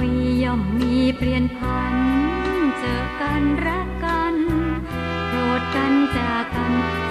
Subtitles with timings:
[0.00, 0.12] วี
[0.44, 1.94] ย่อมมีเปลี่ยนพัน
[2.78, 4.34] เจอกันรักกัน
[5.28, 7.07] โกรธกันจากกัน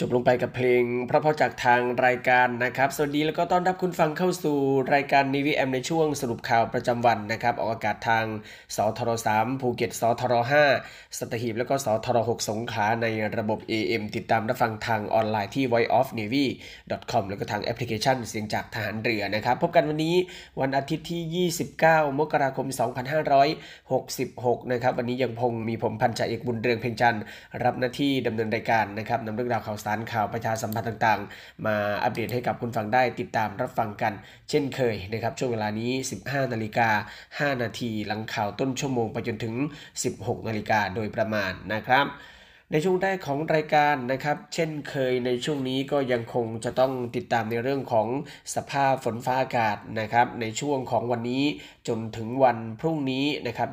[0.00, 4.56] จบลงไปกับเพลงเพราะๆจากทางรายการนะครับ สวัสดีแล้วก็ต้อนรับคุณผู้ฟังเข้าสู่
[4.94, 8.24] รายการ Navy AM ในช่วงสรุปข่าวประจำวันนะครับ ออกอากาศทาง
[8.76, 10.34] สทร3ภูเก็ตสทร
[10.76, 13.06] 5สัตหีบแล้วก็สทร6สงขลาใน
[13.38, 20.16] ระบบ AM ติดตามรับฟังทางออนไลน์ที่ voiceofnavy.com แล้วก็ทางแอปพลิเคชันเสียงจากทหารเรือนะครับ พบกันวันนี้
[20.60, 22.66] วันอาทิตย์ที่ 29 มกราคม
[23.48, 27.22] 2566 นะครับ วันนี้ยังคงมีผมพันจ่าเอกบุญเรืองเพ่งจันทร์
[27.64, 34.12] รับหน้าที่ดำเนินรายการนะครับนำเรื่องราวข่าวสารารข่าวประชาสัมพันธ์ต่างๆ มาอัปเดตให้กับคุณฟังได้ติดตามรับฟังกัน
[34.50, 35.92] เช่นเคยนะครับช่วงเวลานี้
[36.22, 36.88] 15 นาฬิกา
[37.54, 39.54] 5 นาทีหลังข่าวต้นชั่วโมงไปจนถึง
[40.02, 42.06] 16 นาฬิกาโดยประมาณนะครับ
[42.72, 48.06] ในช่วงแรกของรายการนะครับ เช่นเคยในช่วงนี้ก็ยังคงจะต้องติดตามในเรื่องของ
[48.54, 51.44] สภาพฝนฟ้าอากาศนะครับ ในช่วงของวันนี้
[51.88, 53.70] จนถึงวันพรุ่งนี้นะครับ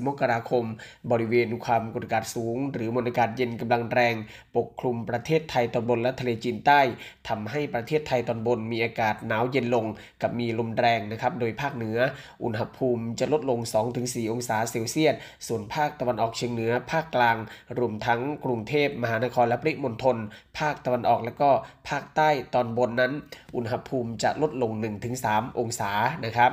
[0.00, 0.64] 29-30 มกราคม
[1.10, 4.14] บริเวณความกดอากาศสูง หรือมวลอากาศเย็นกำลังแรง
[4.56, 6.80] ปกคลุมประเทศไทยตอนบนและทะเลจีนใต้
[7.28, 9.86] ทำให้ประเทศไทยตอนบนมีอากาศหนาวเย็นลง
[10.22, 11.98] กับมีลมแรงนะครับ โดยภาคเหนือ
[12.44, 13.60] อุณหภูมิจะลดลง
[13.96, 15.14] 2-4 องศาเซลเซียส
[15.46, 17.38] ส่วนภาคตะวันออกเฉียงเหนือ ภาคกลาง
[17.78, 20.16] รวมทั้งกรุงเทพมหานครและปริมณฑล
[20.58, 21.50] ภาคตะวันออกและก็
[21.88, 23.12] ภาคใต้ตอนบนนั้น
[23.56, 24.72] อุณหภูมิจะลดลง
[25.16, 25.90] 1-3 องศา
[26.24, 26.50] นะครับ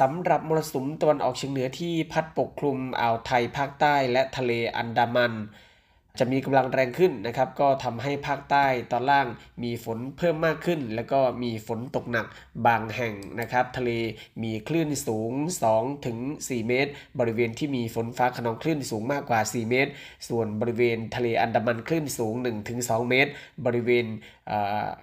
[0.00, 5.32] สำหรับมรสุมตะวันออกเฉียงเหนือที่พัดปกคลุมอ่าวไทยภาคใต้และทะเลอันดามัน
[6.18, 9.26] จะมีกำลังแรงขึ้นนะครับ ก็ทำให้ภาคใต้ตอนล่าง
[9.62, 12.26] มีฝนเพิ่มมากขึ้น แล้วก็มีฝนตกหนัก
[12.66, 13.90] บางแห่งนะครับ ทะเล
[14.42, 15.32] มีคลื่นสูง
[15.70, 19.90] 2 ถึง 4 เมตร บริเวณที่มีฝนฟ้าขนองคลื่นสูงมากกว่า 4 เมตร
[20.28, 22.34] ส่วนบริเวณทะเลอันดามันคลื่นสูง
[22.72, 23.30] 1-2 เมตร
[23.66, 24.06] บริเวณ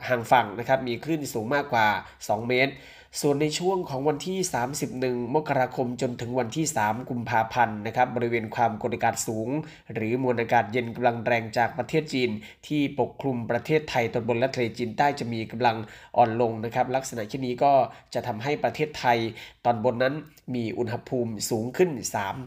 [0.08, 1.88] ห่างฝั่งนะครับมีคลื่นสูงมากกว่า
[2.20, 2.74] 2 เมตร
[3.22, 4.38] ส่วนในช่วงของวันที่
[4.88, 9.50] 31 มกราคมจนถึงวันที่ 3 กุมภาพันธ์นะครับบริเวณความกดอากาศสูง
[9.94, 12.30] หรือมวลอากาศเย็นกำลังแรงจากประเทศจีน
[12.68, 15.78] ที่ปกคลุมประเทศไทยตอนบนและทะเลจีนใต้จะมีกำลัง
[16.18, 17.74] อ่อนลงนะครับ ลักษณะเช่นนี้ก็
[18.14, 19.18] จะทำให้ประเทศไทย
[19.66, 20.16] ตอนบนนั้น
[20.56, 21.92] มีอุณหภูมิสูงขึ้น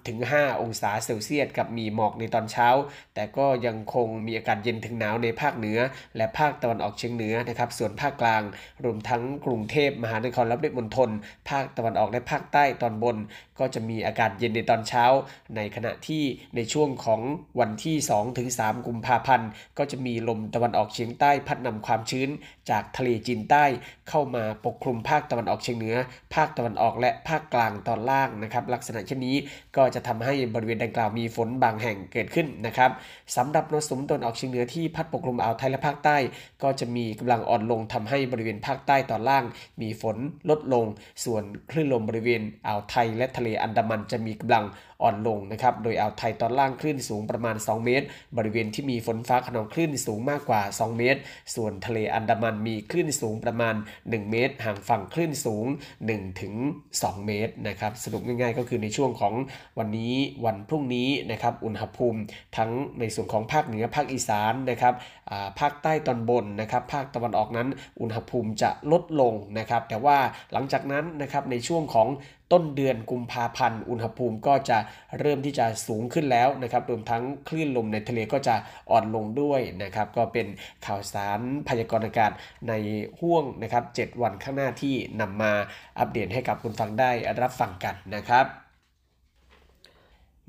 [0.03, 2.69] 3-5 องศาเซลเซียสกับมีหมอกในตอนเช้า
[3.15, 5.79] แต่ก็ยังคงมีอากาศเย็นถึงหนาวในภาคเหนือ
[6.17, 8.43] และภาคตะวันออกเฉียงเหนือนะครับส่วนภาคกลาง
[8.85, 11.11] รวมทั้งกรุงเทพมหานครและปริมณฑล
[11.51, 13.17] ภาคตะวันออกและภาคใต้ตอนบน
[13.63, 15.05] ก็จะมีอากาศเย็นในตอนเช้า
[15.57, 16.23] ในขณะที่
[16.57, 17.21] ในช่วงของ
[17.61, 19.49] วันที่2ถึง3กุมภาพันธ์
[19.79, 22.29] ก็จะมีลมตะวันออกเฉียงใต้พัดนำความชื้น
[22.71, 23.65] จากทะเลจีนใต้
[24.09, 25.97] เข้ามาปกคลุมภาคตะวันออกเฉียงเหนือ
[26.35, 29.37] ภาคตะวันออกและภาคกลางตอนล่างนะครับลักษณะเช่นนี้
[29.77, 32.91] ก็จะทำให้บริเวณดังกล่าวมีฝนบางแห่งเกิดขึ้นนะครับ
[33.37, 36.17] สำหรับมรสุมตะวันออกเฉียงเหนือที่พัดปกคลุมอ่าวไทยและภาคใต้
[36.63, 39.45] ก็จะมีกำลังอ่อนลงทำให้บริเวณภาคใต้ตอนล่าง
[39.83, 40.17] มีฝน
[40.51, 40.87] ลดลง
[41.25, 44.65] ส่วนคลื่นลมบริเวณอ่าวไทยและทะเลอันดามันจะมีกำลัง
[45.03, 48.07] อ่อนลงนะครับ โดยอ่าวไทยตอนล่างคลื่นสูงประมาณ 2 เมตร
[48.37, 51.21] บริเวณที่มีฝนฟ้าขนองคลื่นสูงมากกว่า 2 เมตร
[51.55, 55.67] ส่วนทะเลอันดามันมีคลื่นสูงประมาณ 1 เมตร ห่างฝั่งคลื่นสูง
[56.07, 56.55] 1ถึง
[56.91, 59.35] 2เมตรนะครับสรุปง่ายๆก็คือในช่วงของ
[59.79, 60.15] วันนี้
[60.45, 62.21] วันพรุ่งนี้นะครับอุณหภูมิ
[62.57, 62.71] ทั้ง
[63.01, 64.95] ในส่วนของภาคเหนือภาคอีสานนะครับ
[65.61, 67.69] ภาคใต้ตอนบนนะครับภาคตะวันออกนั้น
[68.01, 70.19] อุณหภูมิจะลดลงนะครับแต่ว่า
[70.53, 72.09] หลังจากนั้นนะครับในช่วงของ
[72.53, 74.79] ต้นเดือนกุมภาพันธ์ อุณหภูมิก็จะ
[75.21, 78.55] เริ่มที่จะสูงขึ้นแล้วนะครับรวมทั้งคลื่นลมในทะเลก็จะ
[78.91, 80.47] อ่อนลงด้วยนะครับ ก็เป็น
[80.87, 82.33] ข่าวสารพยากรณ์อากาศ
[82.69, 82.73] ใน
[83.21, 85.53] ห่วงนะครับ 7 วันข้างหน้าที่นำมา
[85.99, 88.47] อัปเดตให้กับคุณฟังได้รับฟังกันนะครับ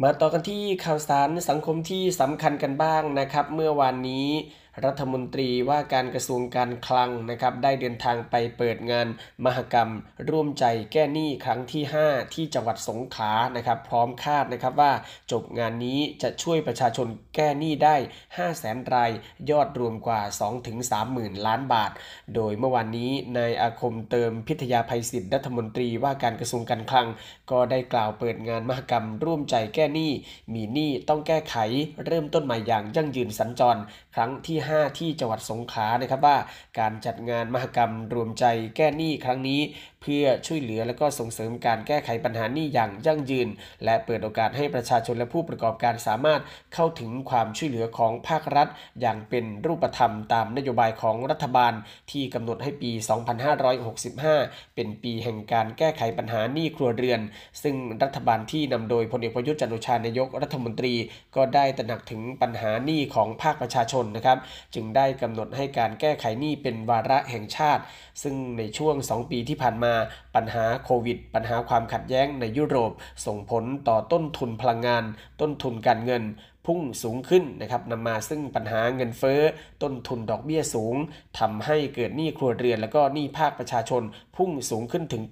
[0.02, 4.28] มาต่อกันที่ข่าวสารสังคมที่สำคัญกันบ้างนะครับ เมื่อวานนี้
[4.86, 9.08] รัฐมนตรีว่าการกระทรวงการคลังนะครับได้เดินทางไปเปิดงาน
[9.46, 9.92] มหกรรม
[10.30, 14.94] ร่วมใจแก้หนี้ครั้งที่ 5 ที่จังหวัดสงขลานะครับ พร้อมคาดนะครับว่า
[15.32, 19.12] จบงานนี้จะช่วยประชาชนแก้หนี้ได้ 5 0 0แสนราย
[19.50, 20.22] ยอดรวมกว่า
[20.68, 21.92] 2-3หมื่นล้านบาท
[22.36, 27.08] โดยเมื่อวานนี้นายอาคมเติมพิทยาภัยศิษย์รัฐมนตรีว่าการกระทรวงการคลัง
[27.52, 30.12] ก็ได้กล่าวเปิดงานมหกรรม ร่วมใจแก้หนี้
[30.54, 31.56] มีหนี้ต้องแก้ไข
[32.06, 33.82] เริ่มต้นใหม่อย่างยั่งยืนสัญจร
[34.16, 36.38] ครั้งที่5 ที่จังหวัดสงขลานะครับว่า
[36.80, 39.62] การจัดงานมหกรรมรวมใจแก้หนี้ครั้งนี้
[40.04, 43.48] เพื่อช่วยเหลือและก็ส่งเสริมการแก้ไขปัญหานี้อย่างยั่งยืน
[43.84, 46.42] และเปิดโอกาสให้ประชาชนและผู้ประกอบการสามารถ
[46.74, 48.68] เข้าถึงความช่วยเหลือของภาครัฐ
[49.02, 51.74] อย่างเป็นรูปธรรมตามนโยบายของรัฐบาล
[52.12, 52.92] ที่กำหนดให้ปี
[53.84, 57.22] 2565 เป็นปีแห่งการแก้ไขปัญหาหนี้ครัวเรือน
[57.64, 60.94] ซึ่งรัฐบาลที่นำโดยพลเอกประยุทธ์จันโอชานายกรัฐมนตรี
[61.36, 64.38] ก็ได้ตระหนักถึงปัญหาหนี้ของภาคประชาชนนะครับ
[64.76, 67.84] จึงได้กำหนดให้การแก้ไขหนี้เป็นวาระแห่งชาติ
[68.24, 69.93] ซึ่งในช่วง 2 ปีที่ผ่านมา
[70.36, 72.92] ปัญหาโควิด ปัญหาความขัดแย้งในยุโรป
[73.26, 75.04] ส่งผลต่อต้นทุนพลังงาน
[75.42, 76.24] ต้นทุนการเงิน
[76.68, 79.42] พุ่งสูงขึ้นนะครับนำมาซึ่งปัญหาเงินเฟ้อ
[79.84, 80.96] ต้นทุนดอกเบี้ยสูง
[81.40, 84.04] ทำให้เกิดหนี้ครัวเรือน และก็หนี้ภาคประชาชน
[84.38, 85.24] พุ่งสูงขึ้นถึง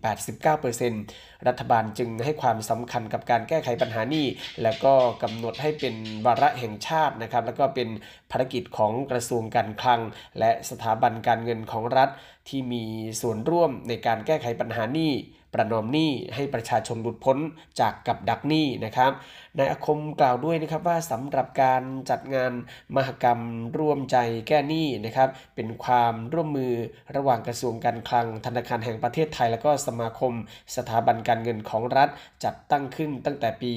[0.70, 4.26] 89%รัฐบาลจึงให้ความสำคัญกับการแก้ไขปัญหานี้
[4.62, 5.96] และก็กำหนดให้เป็น
[6.26, 7.90] วาระแห่งชาตินะครับ แล้วก็เป็น
[8.32, 10.02] ภารกิจของกระทรวงการคลัง
[10.40, 12.10] และสถาบันการเงินของรัฐ
[12.50, 12.84] ที่มี
[13.22, 15.12] ส่วนร่วมในการแก้ไขปัญหานี้
[15.54, 17.38] ประนอมหนี้ให้ประชาชนหลุดพ้น
[17.80, 19.12] จากกับดักหนี้นะครับ
[19.58, 22.52] นายอาคมกล่าวด้วยนะครับว่าสำหรับการจัดงาน
[22.96, 23.42] มหกรรม
[23.78, 24.18] ร่วมใจ
[24.48, 26.74] แก้หนี้นะครับ เป็นความร่วมมือ
[27.16, 30.34] ระหว่างกระทรวงการคลังธนาคารแห่งประเทศไทย และก็สมาคม
[30.76, 32.10] สถาบันการเงินของรัฐ
[32.46, 33.72] จัดตั้งขึ้นตั้งแต่ปี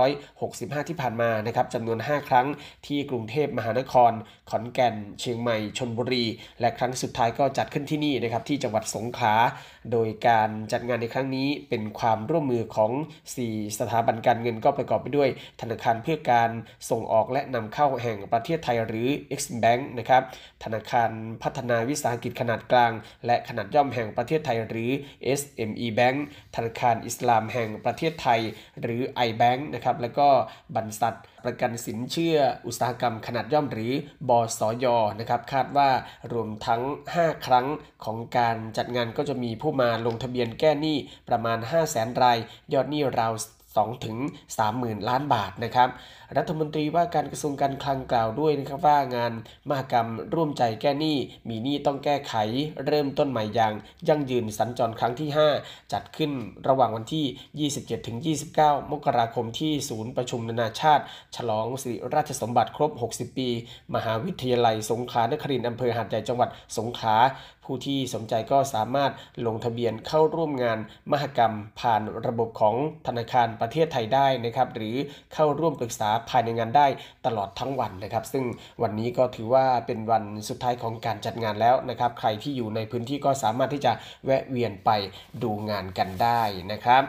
[0.00, 2.46] 2565 ที่ผ่านมานะครับจำนวน 5 ครั้ง
[2.86, 4.12] ที่กรุงเทพมหานคร
[4.50, 6.24] ขอนแก่น เชียงใหม่ชนบุรี
[6.60, 9.34] และครั้งสุดท้ายก็จัดขึ้นที่นี่นะครับที่จังหวัดสงขลา
[9.92, 12.92] โดยการจัดงานในครั้งนี้เป็นความร่วมมือของ
[13.36, 15.28] 4 สถาบันการเงินก็ประกอบไปด้วย
[15.60, 16.50] ธนาคารเพื่อการ
[16.90, 20.22] ส่งออกและนำเข้าแห่งประเทศไทยหรือ Exim Bank นะครับ
[20.64, 21.10] ธนาคาร
[21.42, 22.92] พัฒนาวิสาหกิจขนาดกลาง
[23.26, 24.90] และขนาดย่อมแห่งประเทศไทยหรือ
[25.40, 26.18] SME Bank
[26.56, 28.40] ธนาคารอิสลามแห่งประเทศไทย
[28.82, 30.28] หรือ iBank นะครับแล้วก็
[30.76, 33.92] บรรษัท ประกันสินเชื่ออุตสาหกรรมขนาดย่อมหรือ
[34.28, 35.90] บอสยอนะครับคาดว่า
[36.32, 36.82] รวมทั้ง
[37.14, 37.66] 5 ครั้ง
[38.04, 40.96] ของการจัดงานก็จะมีผู้มาลงทะเบียนแก้หนี้
[41.28, 42.38] ประมาณ 5 0 0แสนราย
[42.72, 43.32] ยอดหนี้ราว
[43.74, 44.16] 2ถึง
[44.62, 45.88] 30,000 ล้านบาทนะครับ
[46.36, 49.32] รัฐมนตรีว่าการกระทรวงการคลังกล่าวด้วยนะครับว่างาน
[49.68, 51.16] มหกรรมร่วมใจแก้หนี้
[51.48, 52.34] มีหนี้ต้องแก้ไข
[52.86, 53.72] เริ่มต้นใหม่อย่าง
[54.08, 55.28] ยั่งยืนสัญจรครั้งที่
[55.60, 56.32] 5 จัดขึ้น
[56.68, 57.70] ระหว่างวันที่
[58.44, 61.04] 27-29 มกราคมที่ศูนย์ประชุมนานาชาติ
[61.36, 63.48] ฉลองสิริราชสมบัติครบ 60 ปี
[63.94, 66.48] มหาวิทยาลัยสงขลานครินทร์อำเภอหาดใหญ่จังหวัด
[66.78, 67.16] สงขลา
[67.66, 69.12] ผู้ที่สนใจก็สามารถ
[69.46, 70.78] ลงทะเบียนเข้าร่วมงาน
[71.10, 74.96] มหกรรมผ่านระบบของธนาคารประเทศไทยได้นะครับหรือ
[75.34, 76.86] เข้าร่วมปรึกษาภายในงานได้
[77.26, 78.44] ตลอดทั้งวันนะครับ ซึ่ง
[78.82, 83.92] วันนี้ก็ถือว่าเป็นวันสุดท้ายของการจัดงานแล้วนะครับ ใครที่อยู่ในพื้นที่ก็สามารถที่จะ
[84.24, 84.90] แวะเวียนไป
[85.42, 86.40] ดูงานกันได้
[86.72, 87.04] นะครับ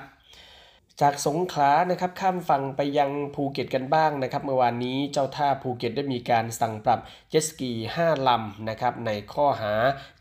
[1.01, 9.74] จากสงขลานะครับข้ามฝั่งไปยังภูเก็ตกันบ้างนะครับ เมื่อวานนี้เจ้าท่าภูเก็ตได้มีการสั่งปรับเจ็ตสกี5ลำนะครับในข้อหา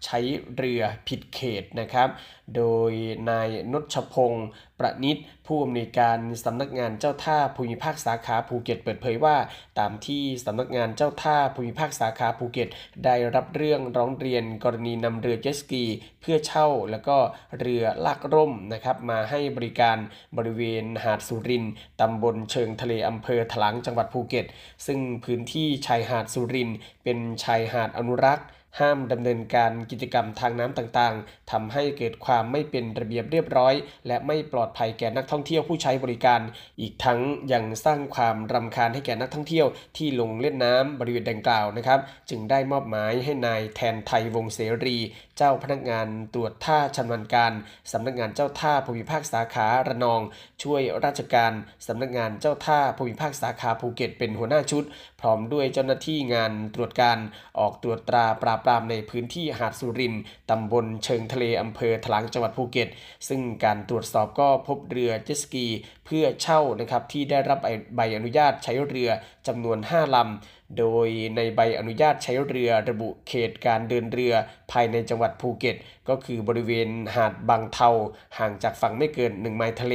[0.04, 0.18] ใช้
[0.56, 2.08] เรือผิดเขตนะครับ
[2.56, 2.92] โดย
[3.30, 4.46] นายนชพงศ์
[4.82, 9.36] ประนิษผู้อำนวยการสำนักงานเจ้าท่าภูมิภาคสาขาภูเก็ตเปิดเผยว่า
[9.78, 12.68] ตามที่สำนักงานเจ้าท่าภูมิภาคสาขาภูเก็ต
[13.04, 15.84] ได้รับเรื่องร้องเรียนกรณีนำเรือเจ็ตสกี
[16.20, 17.16] เพื่อเช่าแล้วก็
[17.58, 19.96] เรือลากร่มนะครับมาให้บริการ
[20.36, 21.64] บริเวณหาดสุริน
[22.00, 24.46] ตำบลเชิงทะเลอำเภอถลางจังหวัดภูเก็ต
[24.86, 26.70] ซึ่งพื้นที่ชายหาดสุริน
[27.04, 28.46] เป็นชายหาดอนุรักษ์
[28.80, 33.74] ห้ามดำเนินการกิจกรรมทางน้ำต่างๆทำให้เกิดความไม่เป็นระเบียบเรียบร้อย
[34.06, 36.40] และไม่ปลอดภัยแก่นักท่องเที่ยวผู้ใช้บริการ
[36.80, 37.20] อีกทั้ง
[37.52, 42.00] ยังสร้างความรำคาญให้แก่นักท่องเที่ยวที่ลงเล่นน้ำบริเวณดังกล่าวนะครับ
[42.30, 44.96] จึงได้มอบหมายให้นายแทนไทยวงเสรี
[45.36, 47.52] เจ้าพนักงานตรวจท่าชำนาญการ
[47.92, 50.20] สำนักงานเจ้าท่าภูมิภาคสาขาระนอง
[50.62, 51.52] ช่วยราชการ
[51.86, 54.84] สำนักงานเจ้าท่าภูมิภาคสาขาภูเก็ตเป็นหัวหน้าชุด
[55.20, 57.18] พร้อมด้วยเจ้าหน้าที่งานตรวจการ
[57.58, 60.14] ออกตรวจตราปราบปรามในพื้นที่หาดสุริน
[60.50, 62.88] ตำบลเชิงทะเลอำเภอถลางจังหวัดภูเก็ต
[63.28, 65.66] ซึ่งการตรวจสอบก็พบเรือเจ็ตสกี
[66.06, 67.58] เพื่อเช่านะครับที่ได้รับ
[67.96, 69.10] ใบอนุญาตใช้เรือ
[69.46, 74.34] จำนวน 5ลำ โดยในใบอนุญาตใช้เรือระบุเขตการเดินเรือ
[74.72, 75.76] ภายในจังหวัดภูเก็ต
[76.08, 77.90] ก็คือบริเวณหาดบางเทา
[78.38, 79.94] ห่างจากฝั่งไม่เกิน 1 ไมล์ทะเล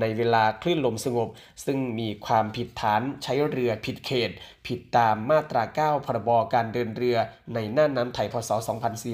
[0.00, 1.28] ในเวลาคลื่นลมสงบ
[1.64, 4.30] ซึ่งมีความผิดฐานใช้เรือผิดเขต
[4.66, 7.16] ผิดตามมาตรา 9 พรบการเดินเรือ
[7.54, 8.50] ในน่านน้ำไทยพศ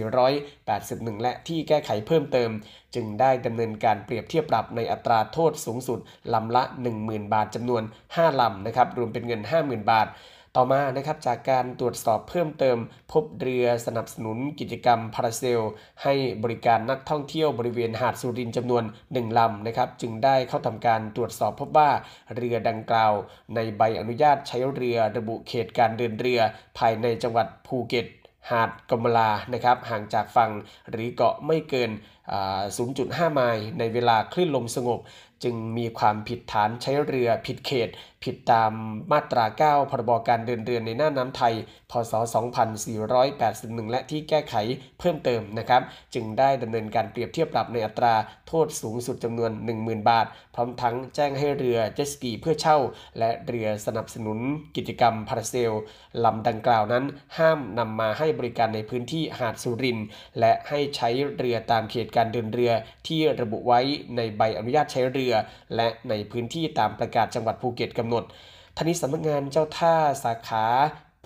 [0.08, 2.50] 2481 และที่แก้ไขเพิ่มเติม
[2.94, 5.98] จึงได้ดำเนินการเปรียบเทียบปรับในอัตราโทษสูงสุด
[6.34, 6.62] ลำละ
[6.98, 10.08] 10,000 บาทจำนวน 5 ลำนะครับรวมเป็นเงิน 50,000 บาท
[10.56, 12.78] ต่อมานะครับจากการตรวจสอบเพิ่มเติม
[13.12, 15.60] พบเรือสนับสนุนกิจกรรมพาราเซล
[16.02, 21.90] ให้บริการนักท่องเที่ยวบริเวณหาดสุรินจำนวน 1 ลำนะครับจึงได้เข้าทำการตรวจสอบพบว่า
[22.36, 23.12] เรือดังกล่าว
[23.54, 26.40] ในใบอนุญาตใช้เรือระบุเขตการเดินเรือ
[26.78, 28.06] ภายในจังหวัดภูเก็ต
[28.50, 30.50] หาดกมลา นะครับ ห่างจากฝั่ง
[30.90, 31.90] หรือเกาะไม่เกิน
[32.62, 35.00] 0.5 ไมล์ ในเวลาคลื่นลมสงบ
[35.44, 37.88] จึงมีความผิดฐานใช้เรือผิดเขต
[38.24, 38.72] ผิดตาม
[39.12, 41.54] มาตรา 9 พรบการเดินเรือในหน้าน้ำไทย
[41.90, 42.12] พศ
[42.82, 44.54] 2481 และที่แก้ไข
[44.98, 45.82] เพิ่มเติมนะครับ
[46.14, 48.14] จึงได้ดำเนินการเปรียบเทียบปรับในอัตรา
[48.48, 49.50] โทษสูงสุดจำนวน
[49.80, 52.78] 10,000 บาท พร้อมทั้งแจ้งให้เรือเจสกีเพื่อเช่า
[53.18, 54.38] และเรือสนับสนุน
[54.76, 55.72] กิจกรรมพาราเซล
[56.24, 57.04] ลำดังกล่าวนั้น
[57.38, 59.98] ห้ามนำมาให้บริการในพื้นที่หาดสุริน
[60.40, 62.72] และให้ใช้เรือตามเขตการเดินเรือ
[63.08, 63.80] ที่ระบุไว้
[64.16, 65.34] ในใบอนุญาตใช้เรือ
[65.76, 68.24] และในพื้นที่ตามประกาศจังหวัดภูเก็ตกำหนด
[68.76, 70.66] ทั้งนี้สำนักงานเจ้าท่าสาขา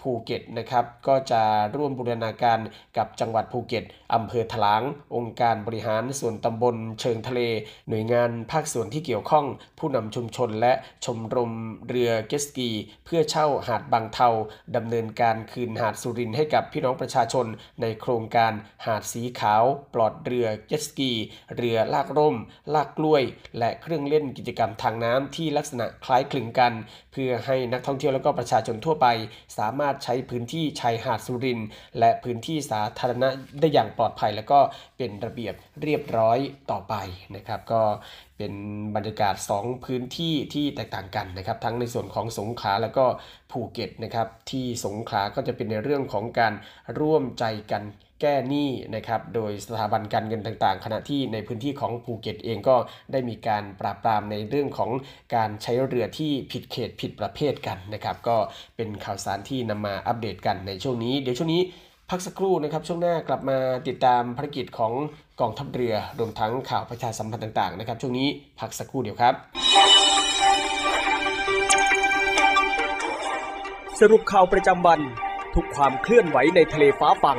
[0.06, 1.42] ภูเก็ตนะครับ ก็จะ
[1.76, 2.58] ร่วมบูรณาการ
[2.96, 3.84] กับจังหวัดภูเก็ต
[4.14, 4.82] อำเภอถลาง
[5.16, 7.40] องค์การบริหารส่วนตำบลเชิงทะเล
[7.88, 9.46] หน่วยงานภาคส่วนที่เกี่ยวข้อง
[9.78, 10.72] ผู้นำชุมชนและ
[11.04, 11.52] ชมรม
[11.88, 12.70] เรือเกสกี
[13.04, 14.28] เพื่อเช่าหาดบางเทา
[14.76, 17.46] ดำเนินการคืนหาดสุรินให้กับพี่น้องประชาชน
[17.80, 18.52] ในโครงการ
[18.86, 21.12] หาดสีขาว ปลอดเรือเจสกี
[21.56, 22.36] เรือลากร่ม
[22.74, 23.22] ลากกล้วย
[23.58, 26.72] และเครื่องเล่นกิจกรรมทางน้ำที่ลักษณะคล้ายคลึงกัน
[27.12, 29.06] เพื่อให้นักท่องเที่ยวและก็ประชาชนทั่วไป
[29.58, 31.60] สามารถใช้พื้นที่ชายหาดสุริน
[31.98, 33.28] และพื้นที่สาธารณะ
[33.60, 34.58] ได้อย่างปลอดภัย แล้วก็
[34.96, 36.38] เป็นระเบียบเรียบร้อย
[36.70, 36.94] ต่อไป
[37.36, 37.82] นะครับ ก็
[38.38, 38.52] เป็น
[38.96, 43.04] บรรยากาศ 2 พื้นที่ที่แตกต่างกันนะครับ ทั้งในส่วนของสงขลาแล้วก็
[43.50, 46.52] ภูเก็ตนะครับ ที่สงขลาก็จะเป็นในเรื่องของการ
[47.00, 47.82] ร่วมใจกัน
[48.20, 52.76] แก้หนี้นะครับโดยสถาบันการเงินต่างๆ ขณะที่ในพื้นที่ของภูเก็ตเองก็
[53.12, 54.90] ได้มีการปราบปรามในเรื่องของ
[55.34, 58.36] การใช้เรือที่ผิดเขตผิดประเภทกันนะครับก็
[58.76, 61.62] เป็นข่าวสารที่นำมาอัปเดตกันในช่วงนี้ เดี๋ยวช่วงนี้
[62.10, 63.58] พักสักครู่นะครับ ช่วงหน้ากลับมา
[63.88, 64.92] ติดตามภารกิจของ
[65.40, 68.28] กองทัพเรือรวมทั้งข่าวประชาสัมพันธ์ต่างๆนะครับ ช่วงนี้
[68.60, 69.34] พักสักครู่เดียวครับ
[74.00, 75.00] สรุปข่าวประจำวัน
[75.54, 77.38] ทุกความเคลื่อนไหวในทะเลฟ้าฟัง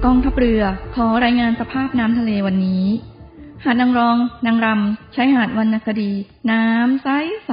[0.05, 0.63] กองทัพเรือ
[0.95, 2.85] ขอรายงานสภาพน้ำทะเลวันนี้
[3.65, 6.13] หาดนางรอง นางรำใช้หาดวรรณคดี
[6.51, 7.09] น้ำใส
[7.47, 7.53] ใส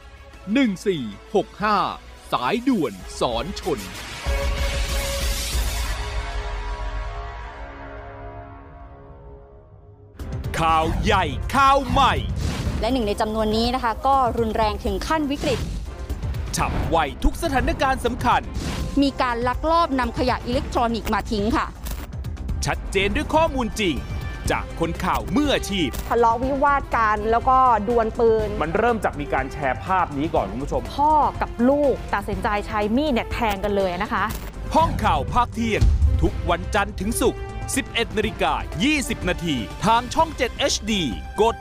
[0.41, 3.79] 1465 สายด่วนสอนชน
[10.59, 11.25] ข่าวใหญ่
[11.55, 12.13] ข่าวใหม่
[12.81, 15.59] และหนึ่งในจำนวนนี้นะคะ ก็รุนแรงถึงขั้นวิกฤต
[16.55, 18.41] ฉับไวทุกสถานการณ์สำคัญ
[19.01, 21.65] มีการลักลอบนำขยะอิเล็กทรอนิกส์มาทิ้งค่ะ
[22.65, 23.95] ชัดเจนด้วยข้อมูลจริง
[24.51, 34.23] จากคนข่าวมืออาชีพ ทะเลาะวิวาทกันแล้วก็ดวลปืน มันเริ่มจากมีการแชร์ภาพนี้ก่อนคุณผู้ชม พ่อกับลูกตัดสินใจใช้มีดเนี่ยแทงกันเลยนะคะ
[34.75, 35.81] ห้องข่าวภาคเที่ยง
[36.21, 37.41] ทุกวันจันทร์ถึงศุกร์
[37.79, 38.53] 11นาฬิกา
[38.91, 40.91] 20 นาทีทางช่อง 7 HD
[41.41, 41.55] กด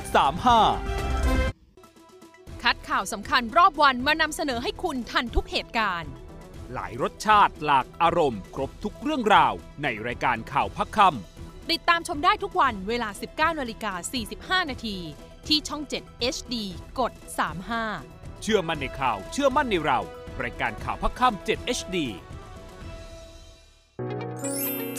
[1.08, 6.10] 35 คัดข่าวสำคัญรอบวันมานำเสนอให้คุณทันทุกเหตุการณ์
[6.72, 13.08] หลายรสชาติหลากอารมณ์ ครบทุกเรื่องราว ในรายการข่าวพักคำ ติดตามชมได้ทุกวันเวลา
[13.54, 13.92] 19นาฬิกา
[14.60, 14.96] 45 นาที
[15.48, 16.54] ที่ช่อง 7 HD
[16.98, 17.12] กด
[17.76, 20.00] 35 เชื่อมั่นในข่าว เชื่อมั่นในเรา
[20.42, 21.96] รายการข่าวพักค่ำ7 HD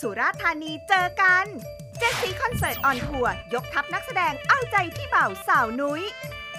[0.00, 1.46] สุราษฎร์ธานีเจอกัน
[1.98, 6.02] เจ็ดสีคอนเสิร์ต on tour ยกทัพนักแสดงเอาใจพี่บ่าวสาวนุ้ย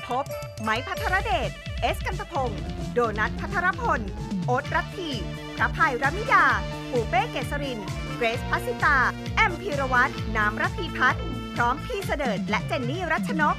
[0.08, 0.26] พบ
[0.62, 1.50] ไมค์ภัทรเดช
[1.82, 2.62] เอสกันตพงศ์
[2.94, 4.02] โดนัทภัทรพล
[4.46, 5.12] โอ๊ตรัตที
[5.58, 6.46] พระภัยรัมิดา
[6.92, 7.80] ปูเป้เกษริน
[8.16, 8.98] เกรซพัสิตา
[9.36, 11.24] แอมพีรวัตรน้ำระพีพัฒน์
[11.56, 13.56] พร้อมพี่เสดิร์ดและเจนนี่รัชนก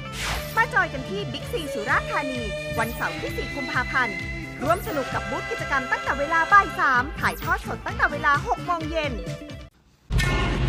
[0.55, 2.41] มาจอยกันที่บิ๊กซีสุราษฎร์ธานี
[2.79, 4.15] วันเสาร์ที่ 4 กุมภาพันธ์
[4.61, 9.13] ร่วมสนุกกับบูธกิจกรรมตั้งแต่เวลาบ่าย3ถ่ายทอดสดตั้งแต่เวลา6โมงเย็น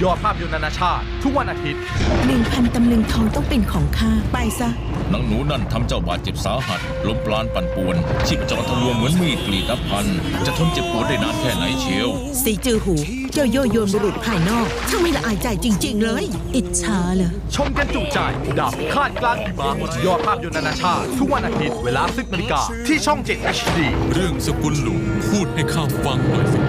[0.02, 1.80] ยอดภาพยนตร์นานาชาติ ทุกวันอาทิตย์
[2.26, 4.68] หนึ่งพันตำลึงทองต้องเป็นของข้า ไปซะ
[5.12, 10.06] นางหนูนั่นทำเจ้าบาดเจ็บสาหัสล้มปราณปั่นป่วนชีพจรทะลวงเหมือนมีดกรีดนับพัน
[10.46, 12.08] จะทนเจ็บปวดได้นานแค่ไหนเชียว
[12.42, 12.94] สีจือหู
[13.32, 16.24] เจ้าโยโยนบุรุษภายนอกช่างไม่ละอายใจจริง ๆ เลย
[16.56, 18.18] อิจฉาเหรอ ชมกันจุใจ
[18.58, 19.70] ดาบคาดกลางหิมะ
[20.06, 23.78] ยอดภาพยนตร์นานาชาติ ทุกวันอาทิตย์เวลา10นาฬิกาที่ช่อง 7 HD
[24.12, 26.60] เรื่องสกุลหลุงพูดให้ข้าฟังหน่อยสิ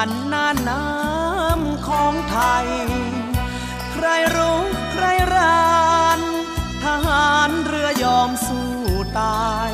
[0.00, 2.66] จการน่านน้ำของไทย
[3.92, 4.60] ใครรู้
[4.92, 6.20] ใครราน
[6.84, 8.70] ทหารเรือยอมสู้
[9.20, 9.70] ตาย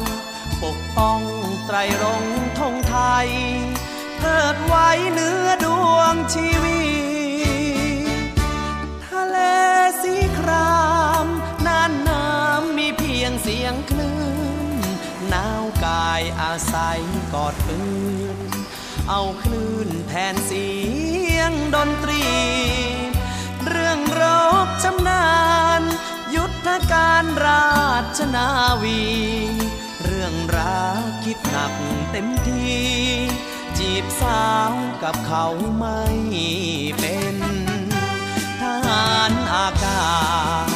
[0.62, 1.20] ปกป้อง
[1.66, 3.28] ไตรรงค์ธงไทย
[4.18, 6.84] เทิดไว้เนื้อดวงชีวิ
[8.28, 8.32] ต
[9.06, 9.38] ทะเล
[10.02, 10.80] สีครา
[11.24, 11.26] ม
[11.66, 14.18] น่านน้ำมีเพียงเสียงคลื่
[14.76, 14.80] น
[15.28, 17.00] หนาวกายอาศัย
[17.34, 17.80] กอดปื
[18.36, 18.38] น
[19.10, 19.88] เอาคลื่น
[20.32, 20.68] นเสี
[21.36, 22.24] ยงดนตรี
[23.66, 24.22] เรื่องร
[24.66, 25.26] บชำนา
[25.80, 25.82] ญ
[26.34, 27.70] ยุทธการรา
[28.18, 28.48] ชนา
[28.82, 29.02] วี
[30.04, 31.74] เรื่องรักคิดหนัก
[32.10, 32.76] เต็มที
[33.78, 35.46] จีบสาวกับเขา
[35.78, 36.02] ไม่
[37.00, 37.36] เป็น
[38.60, 40.06] ทหารอากา
[40.66, 40.68] ศ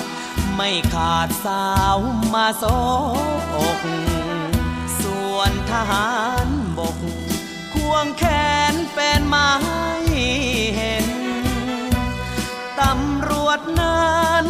[0.56, 1.98] ไม่ขาดสาว
[2.34, 2.64] มาโซ
[3.54, 3.80] อก
[5.00, 6.10] ส่วนทหา
[6.46, 6.59] ร
[7.90, 8.24] วงแข
[8.72, 9.88] นแฟนมาให้
[10.76, 11.06] เห็น
[12.80, 14.46] ตำรวจนั้น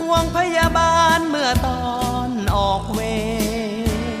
[0.00, 1.84] ควงพยาบาลเมื่อตอ
[2.28, 3.00] นออกเว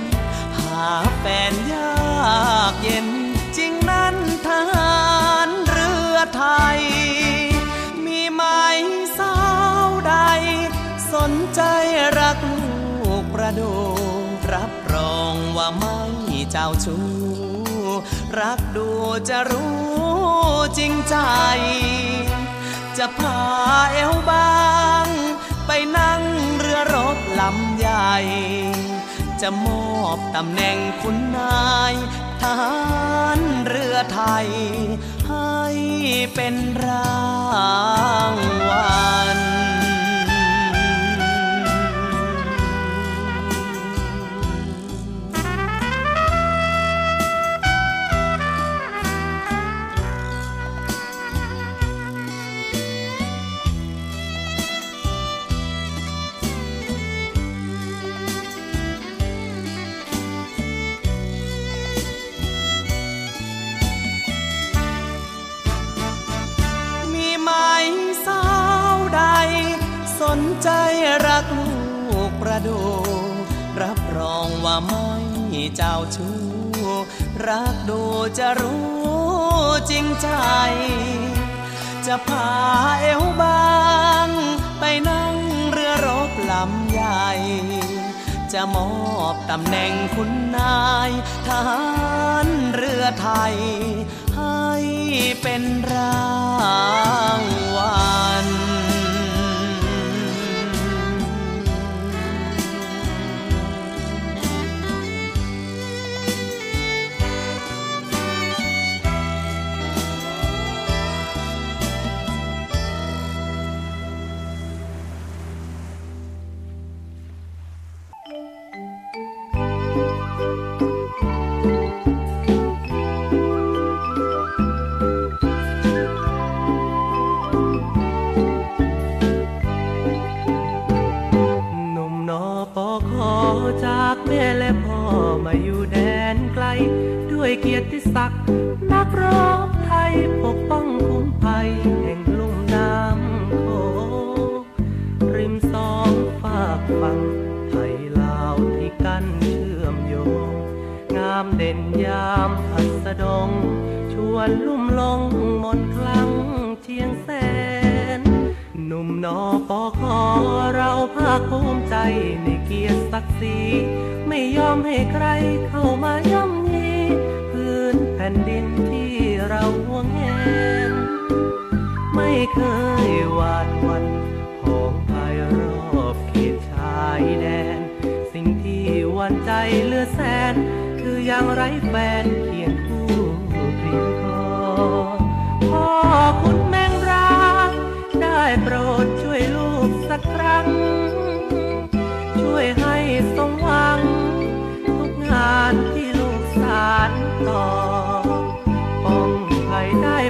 [0.58, 3.08] หาแฟนยากเย็น
[3.56, 5.00] จริงนั้นทหา
[5.46, 6.44] รเรือไท
[6.76, 6.80] ย
[8.04, 8.42] มีไหม
[9.18, 9.36] สา
[9.86, 10.14] วใด
[11.12, 11.60] สนใจ
[12.18, 13.72] รักลูกประดู
[14.52, 15.98] รับรองว่าไม่
[16.50, 17.21] เจ้าชู้
[18.38, 18.88] รักดู
[19.28, 19.72] จะรู้
[20.78, 21.16] จริงใจ
[22.98, 23.40] จะพา
[23.92, 24.60] เอวบา
[25.06, 25.08] ง
[25.66, 26.22] ไปนั่ง
[26.58, 28.14] เรือรบลำใหญ่
[29.40, 31.94] จะมอบตำแหน่งคุณนาย
[32.42, 32.76] ทหา
[33.36, 34.48] รเรือไทย
[35.28, 35.60] ให้
[36.34, 37.22] เป็นรา
[38.32, 38.34] ง
[38.68, 39.02] วั
[39.36, 39.51] ล
[75.76, 76.36] เจ้าชู้
[77.46, 78.02] รักดู
[78.38, 78.92] จะรู้
[79.90, 80.28] จริงใจ
[82.06, 82.50] จะพา
[83.00, 83.72] เอวบา
[84.26, 84.28] ง
[84.80, 85.36] ไปนั่ง
[85.70, 87.28] เรือรบลำใหญ่
[88.52, 88.90] จะมอ
[89.34, 91.10] บตำแหน่งคุณนาย
[91.46, 91.82] ทหา
[92.44, 93.56] รเรือไทย
[94.36, 94.68] ให้
[95.42, 96.32] เป็นรา
[97.40, 97.42] ง
[97.76, 98.12] วั
[98.44, 98.61] ล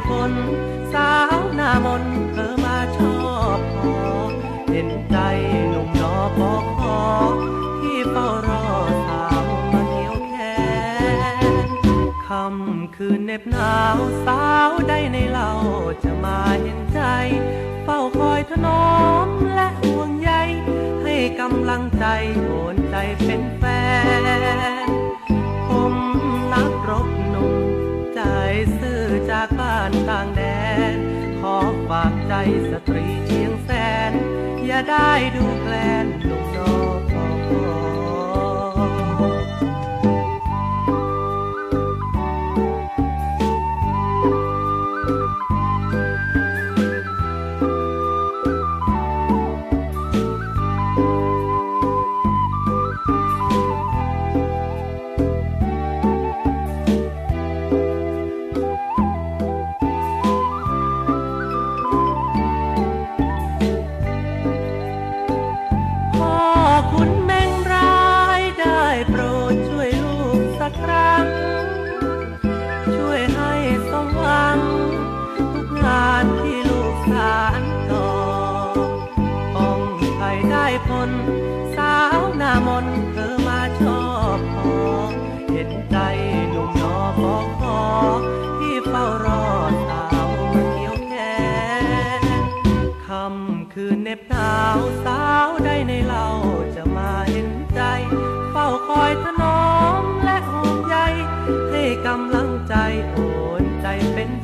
[0.09, 0.33] ผล
[0.93, 3.17] สาวหน้ามนเธอมาชอ
[3.57, 3.97] บพอ
[4.71, 5.17] เห็นใจ
[5.69, 7.01] หนุ่มนอปอขอ
[7.81, 8.67] ที่เฝ้ารอ
[9.07, 10.35] สาวมาเกี่ยวแข
[11.67, 11.69] น
[12.27, 15.53] คำคืนเน็บหนาวสาวได้ในเล่า
[16.05, 17.01] จะมาเห็นใจ
[17.85, 18.93] เฝ้าคอยถนอ
[19.27, 20.33] มและห่วงใย
[21.03, 22.07] ให้กำลังใจ
[22.43, 23.65] โอนใจเป็นแฟ
[24.87, 24.89] น
[25.69, 25.95] ผม
[26.53, 27.09] นักรบ
[32.71, 33.71] สตรีเชียงแส
[34.11, 34.13] น
[34.67, 35.75] อย่าได้ดูแคล
[36.05, 36.32] น
[99.01, 99.63] อยถนอ
[100.01, 100.97] มและห่วงใย
[101.71, 102.75] ให้กำลังใจ
[103.11, 103.17] โอ
[103.61, 104.42] นใจเป็นแฟน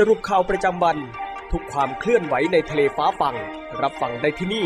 [0.00, 0.98] สรุปข่าวประจำวัน
[1.52, 3.34] ทุกความเคลื่อนไหวในทะเลฟ้าฟัง
[3.82, 4.64] รับฟังได้ที่นี่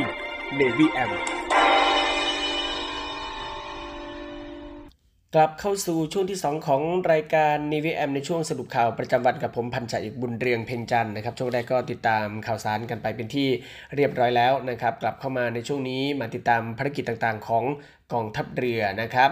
[0.59, 1.11] Navy M
[5.35, 13.49] กลับเข้าสู่ช่วงที่ 2 ของรายการ n ีวีแอมในช่วงสรุปข่าวประจำวันกับผมพันจ่าเอกบุญเรืองเพ็งจันนะครับ ช่วงแรกก็ติดตามข่าวสารกันไปเป็นที่
[13.97, 17.65] เรียบร้อยแล้วนะครับ กลับเข้ามาในช่วงนี้มาติดตามภารกิจต่างๆ ของ
[18.13, 19.31] กองทัพเรือนะครับ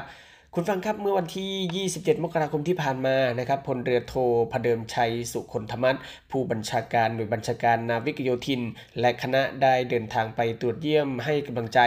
[0.55, 4.15] คุณฟังครับเมื่อวันที่ 27 มกราคมที่ผ่านมานะครับพลเรือโท
[4.53, 5.97] พเดิมชัยสุคนธรรมัต
[6.31, 8.63] ผู้บัญชาการหน่วยบัญชาการนาวิกโยธิน
[9.01, 11.81] และคณะได้เดินทางไปตรวจเยี่ยมให้กำลังใจ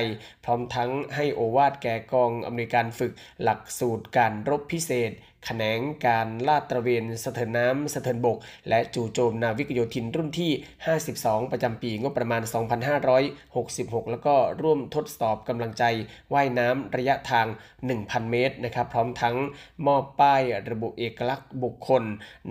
[0.46, 3.12] พร้อมทั้งให้โอวาดแก่กองอำนวยการฝึก
[3.44, 5.12] หลักสูตรการรบพิเศษ
[5.48, 8.38] ขนงการลาดตระเวนสะเทินน้ำสะเทินบก
[8.70, 10.52] และจู่โจมนาวิกโยธินรุ่นที่
[11.02, 12.42] 52 ประจำปีงบประมาณ
[13.08, 15.84] 2566 แล้วก็ร่วมทดสอบกำลังใจ
[16.34, 17.48] ว่ายน้ำระยะทาง
[17.90, 19.36] 1,000 เมตรนะครับ พร้อมทั้ง
[19.88, 22.04] มอบป้ายระบุเอกลักษณ์บุคคล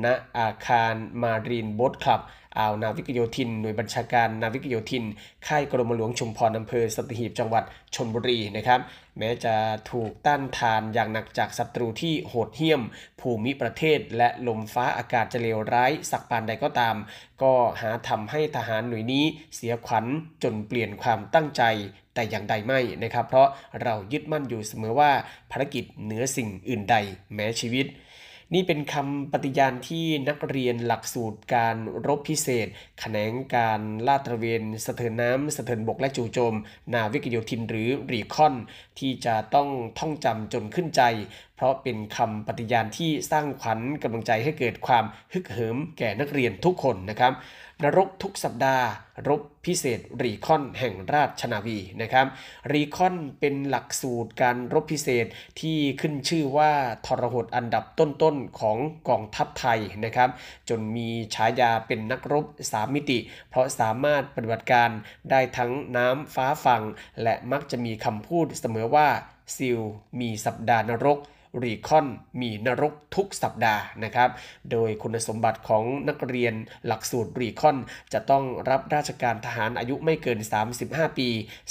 [0.05, 0.07] ณ
[0.38, 2.22] อาคารมารีนโบ๊ทคลับ
[2.59, 5.05] อ่าวนาวิกโยธิน หน่วยบัญชาการนาวิกโยธิน
[5.46, 8.80] ค่ายกรมหลวงชุมพรอำเภอสัตหีบจังหวัดชนบุรีนะครับ
[9.18, 9.55] แม้จะ
[9.90, 12.82] ถูกต้านทานอย่างหนักจากศัตรูที่โหดเหี้ยม
[13.20, 16.96] ภูมิประเทศ และลมฟ้าอากาศจะเลวร้ายสักปานใดก็ตาม
[17.42, 19.24] ก็หาทำให้ทหารหน่วยนี้
[19.55, 20.07] เสียขวัญ
[20.42, 21.62] จนเปลี่ยนความตั้งใจ
[22.14, 23.48] แต่อย่างใดไม่นะครับ เพราะ
[23.82, 25.12] เรายึดมั่นอยู่เสมอว่า
[25.51, 26.96] ภารกิจเหนือสิ่งอื่นใด
[27.34, 27.86] แม้ชีวิต
[28.55, 31.76] นี่เป็นคำปฏิญาณที่นักเรียนหลักสูตรการ
[32.07, 32.66] รบพิเศษ
[33.01, 36.55] แขนงการลาดตระเวนสะเทินน้ำสะเทินบกและจู่โจม
[36.94, 38.55] นาวิกโยธินหรือรีคอน
[38.98, 41.03] ที่จะต้องท่องจำจนขึ้นใจ
[41.57, 47.32] เพราะเป็นคำปฏิญาณที่สร้างขวัญกำลังใจให้เกิดความฮึกเหิมแก่นักเรียนทุกคนนะครับ
[47.85, 48.87] นรกทุกสัปดาห์
[49.28, 52.26] รบพิเศษ RECON แห่งราชนาวีนะครับ
[52.72, 55.26] RECON เป็นหลักสูตรการรบพิเศษ
[55.61, 56.72] ที่ขึ้นชื่อว่า
[57.07, 58.78] ทรหดอันดับต้นๆของ
[59.09, 60.31] กองทัพไทยนะครับ
[60.68, 63.18] จนมีฉายาเป็นนักรบสามมิติ
[63.51, 64.91] เพราะสามารถปฏิบัติการ
[65.31, 66.83] ได้ทั้งน้ำฟ้าฝั่ง
[67.22, 69.09] และมักจะมีคำพูดเสมอว่า
[69.57, 69.81] SEAL
[70.20, 71.18] มีสัปดาห์นรก
[71.62, 72.07] รีคอน
[72.40, 74.30] มีนรกทุกสัปดาห์นะครับ
[74.70, 76.55] โดยคุณสมบัติของนักเรียน
[76.86, 77.76] หลักสูตรรีคอน
[78.12, 80.38] จะต้องรับราชการทหารอายุไม่เกิน
[80.78, 81.28] 35 ปี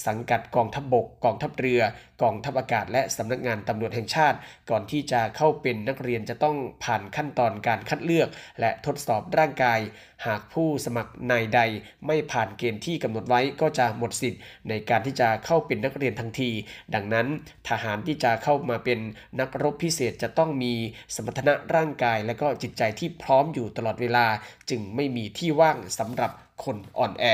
[0.08, 1.82] สังกัดกองทัพบบก กองทัพเรือ
[2.22, 4.38] กองทัพอากาศ และสำนักงานตำรวจแห่งชาติ
[4.70, 9.80] ก่อนที่จะเข้าเป็นนักเรียนจะต้องผ่านขั้นตอนการคัดเลือก และทดสอบร่างกาย
[10.28, 11.60] หากผู้สมัครนายใด
[12.08, 16.52] ไม่ผ่านเกณฑ์ที่กำหนดไว้ก็จะหมดสิทธิ์ ในการที่จะเข้าเป็นนักเรียนทันที
[16.94, 17.28] ดังนั้น
[17.70, 19.00] ทหารที่จะเข้ามาเป็น
[19.40, 20.74] นักรบพิเศษจะต้องมี
[21.16, 24.26] สมรรถนะร่างกาย และก็จิตใจที่พร้อมอยู่ตลอดเวลา
[24.70, 26.32] จึงไม่มีที่ว่างสำหรับ
[26.64, 27.26] คนอ่อนแอ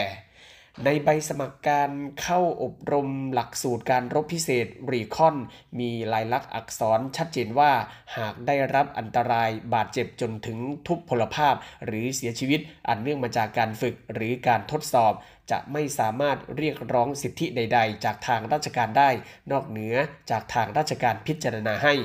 [0.84, 5.36] ในใบสมัครการเข้าอบรมหลักสูตรการรบพิเศษรีคอน
[5.80, 7.72] มีลายลักษณ์อักษรชัดเจนว่า
[8.18, 10.58] หากได้รับอันตรายบาดเจ็บจนถึง
[10.88, 11.56] ทุพพลภาพ
[11.86, 15.14] หรือเสียชีวิตอันเนื่องมาจากการฝึกหรือการทดสอบ
[15.52, 19.10] จะไม่สามารถเรียกร้องสิทธิใด ๆ จากทางราชการได้
[19.52, 19.96] นอกเหนือ
[20.32, 21.96] จากทางราชการพิจารณาให้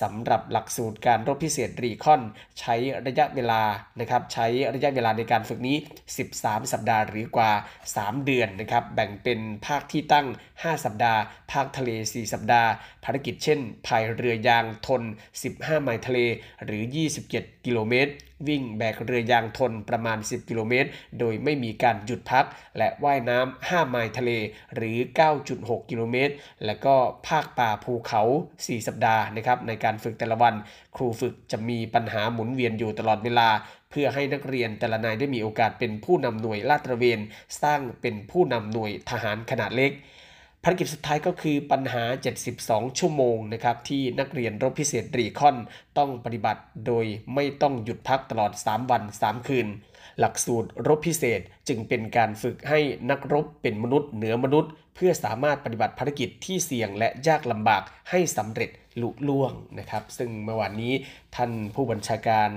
[0.00, 2.22] สำหรับหลักสูตรการรบพิเศษรีคอน
[2.60, 2.74] ใช้
[3.06, 3.62] ระยะเวลา
[4.00, 5.76] นะครับใช้ระยะเวลาในการฝึกนี้
[6.24, 7.50] 13 สัปดาห์หรือกว่า
[7.88, 10.26] 3 เดือนนะครับแบ่งเป็นภาคที่ตั้ง
[10.62, 11.20] 5 สัปดาห์
[11.52, 12.70] ภาคทะเล 4 สัปดาห์
[13.04, 15.02] ภารกิจเช่นพายเรือยางทน
[15.42, 16.18] 15 ไมล์ทะเล
[16.64, 16.82] หรือ
[17.24, 18.12] 27 กิโลเมตร
[18.48, 20.88] วิ่งแบกเรือยางทนประมาณ 10 กิโลเมตร
[21.18, 22.46] โดยไม่มีการหยุดพัก
[22.78, 24.30] และว่ายน้ำ 5 ไมล์ทะเล
[24.74, 24.98] หรือ
[25.44, 26.34] 9.6 กิโลเมตร
[26.64, 26.96] และก็
[27.28, 28.22] ภาคป่าภูเขา
[28.54, 30.54] 4 สัปดาห์นะครับในการฝึกแต่ละวัน
[30.96, 33.48] ครูฝึกจะมีปัญหาหมุนเวียนอยู่ตลอดเวลา
[33.90, 37.18] เพื่อให้นักเรียนแต่ละนายได้มีโอกาสเป็นผู้นำหน่วยลาดตระเวน
[37.62, 39.92] สร้างเป็นผู้นำหน่วยทหารขนาดเล็ก
[40.68, 42.04] ภารกิจสุดท้ายก็คือปัญหา
[42.50, 45.56] 72 ชั่วโมงนะครับที่นักเรียนรบพิเศษรีคอน
[45.98, 47.04] ต้องปฏิบัติโดย
[47.34, 49.66] ไม่ต้องหยุดพักตลอด 3 วัน 3 คืน
[50.18, 60.92] หลักสูตรรบพิเศษจึงเป็นการฝึกให้นักรบเป็นมนุษย์เหนือมนุษย์ เพื่อสามารถปฏิบัติภารกิจที่เสี่ยงและยากลำบากให้สำเร็จลุล่วงนะครับ ซึ่งเมื่อวานนี้
[61.36, 62.50] ท่านผู้บัญชาการ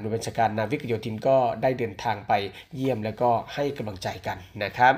[0.00, 2.32] หน่วยบัญชาการนาวิกโยธินก็ได้เดินทางไป
[2.74, 4.96] เยี่ยมแล้วก็ให้กำลังใจกันนะครับ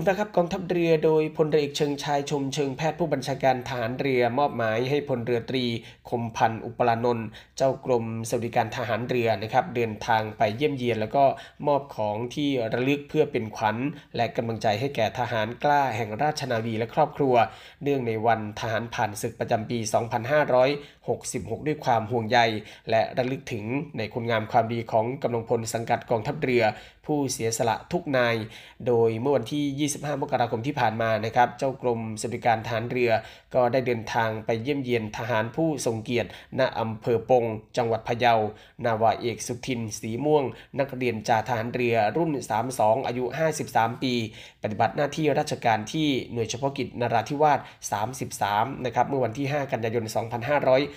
[0.00, 5.64] คุณตาครับกองทัพเรือโดยพลเรือเอกเชิงชายชมเชิงแพทย์ผู้บัญชาการทหารเรือมอบหมายให้พลเรือตรี
[6.10, 7.26] คมพันธ์อุปรานนท์
[7.56, 11.24] เจ้ากรมสวัสดิการทหารเรือนะครับเดินทางไปเยี่ยมเยียน แล้วก็
[11.66, 13.76] มอบของที่ระลึกเพื่อเป็นขวัญ
[14.16, 17.34] และกำลังใจให้แก่ทหารกล้าแห่งราชนาวีและครอบครัว
[17.82, 19.78] เนื่องในวันทหารผ่านศึกประจำปี
[20.42, 22.38] 2500 2566 ด้วยความห่วงใย
[22.90, 23.64] และระลึกถึง
[23.98, 26.64] ในคุณงามความดีของกำลังพลสังกัดกองทัพเรือ
[27.06, 28.36] ผู้เสียสละทุกนาย
[28.86, 33.10] โดยเมื่อวันที่ 25 มกราคมที่ผ่านมานะครับเจ้ากรมสวัสดิการทหารเรือ
[33.54, 36.28] ก็ได้เดินทางไปเยี่ยมเยียนทหารผู้ทรงเกียรติ
[36.58, 37.44] ณอำเภอปง
[37.76, 38.34] จังหวัดพะเยา
[38.84, 40.44] นาวาเอกสุทิน สีม่วง
[40.80, 42.30] นักเรียนจ่าทหารเรือรุ่น
[42.70, 43.24] 32 อายุ
[43.64, 44.14] 53 ปี
[44.62, 47.54] ปฏิบัติหน้าที่ราชการที่หน่วยเฉพาะกิจนราธิวา
[47.92, 47.94] ส
[48.38, 50.04] 33 นะครับ เมื่อวันที่ 5 กันยายน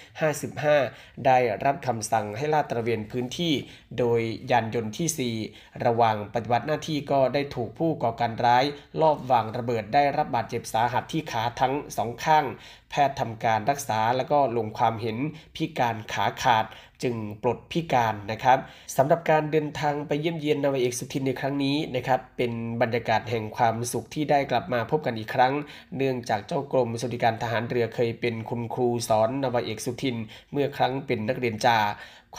[0.09, 3.53] 2555 ได้รับคำสั่งให้ลาดตระเวนพื้นที่
[3.99, 4.21] โดย
[4.51, 8.65] ยานยนต์ที่ 4 ระหว่างปฏิบัติหน้าที่ก็ได้ถูกผู้ก่อการร้าย
[9.01, 12.45] ลอบวางระเบิดได้รับบาดเจ็บสาหัสที่ขาทั้งสองข้าง
[12.89, 15.17] แพทย์ทำการรักษาแล้วก็ลงความเห็น
[15.55, 16.65] พิการขาขาด
[17.03, 18.57] จึงปลดพิการนะครับ
[18.97, 25.53] สำหรับการเดินทางไปเยี่ยมเยียนนาวเอกสุทินในครั้งนี้นะครับเป็นบรรยากาศแห่งความสุขที่ได้กลับมาพบกันอีกครั้ง
[25.97, 30.17] เนื่องจากเจ้ากรมสวัสดิการทหารเรือเคยเป็นคุณครูสอนนาวเอกสุทิน
[30.51, 31.79] เมื่อครั้งเป็นนักเรียนจา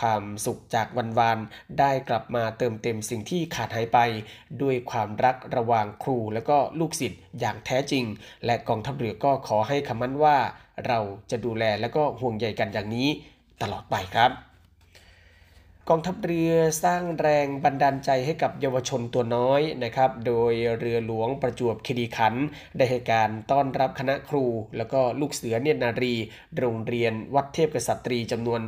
[0.01, 1.39] ความสุขจากวันวาน
[1.79, 3.99] ได้กลับมาเติมเต็มสิ่งที่ขาดหายไป
[4.63, 8.05] ด้วยความรักระหว่างครูและก็ลูกศิษย์อย่างแท้จริง
[8.45, 10.37] และกองทัพเรือก็ขอให้คำมั่นว่า
[10.87, 10.99] เรา
[11.31, 13.09] จะดูแลและก็ห่วงใยกันอย่างนี้
[13.63, 14.52] ตลอดไปครับ
[15.91, 16.53] กองทัพเรือ
[16.85, 22.45] สร้างแรงบันดาลใจให้กับเยาวชนตัวน้อยนะครับ โดยเรือหลวงประจวบคีรีขันธ์
[22.77, 24.45] ได้ให้การต้อนรับคณะครู
[24.77, 26.15] แล้วก็ลูกเสือเนตรนารี
[26.59, 28.61] โรงเรียนวัดเทพกษัตรีจำนวน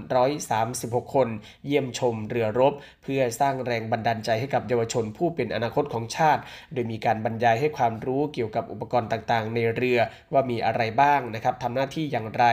[0.55, 1.29] 136 คน
[1.67, 6.43] เยี่ยมชมเรือรบ เพื่อสร้างแรงบันดาลใจให้กับเยาวชนผู้เป็นอนาคตของชาติ
[6.73, 9.99] โดยมีการบรรยายให้ความรู้เกี่ยวกับอุปกรณ์ต่างๆ ในเรือ
[10.33, 12.45] ว่ามีอะไรบ้างนะครับทำหน้าที่อย่างไร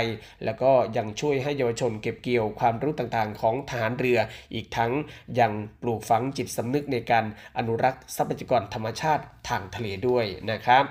[0.45, 4.19] แล้วก็ยังช่วยให้เยาวชนเก็บเกี่ยวความรู้ต่างๆ ของทหารเรือ
[4.55, 4.91] อีกทั้ง
[5.39, 5.51] ยัง
[5.81, 7.25] ปลูกฝังจิตสำนึกในการ
[7.57, 10.85] อนุรักษ์ทรัพยากรธรรมชาติทางทะเลด้วยนะครับ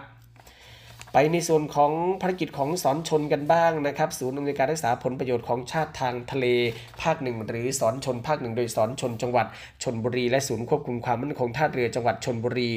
[1.15, 6.47] ไปในส่วนของภารกิจของสอนชนกันบ้างนะครับ ศูนย์อำนวยการรักษาผลประโยชน์ของชาติทางทะเล
[7.03, 9.47] ภาคหนึ่งหรือสอนชนภาคหนึ่งโดยสอนชนจังหวัด
[9.83, 12.71] ชนบุรี และศูนย์ควบคุมความมั่นคงท่าเรือจังหวัดชนบุรี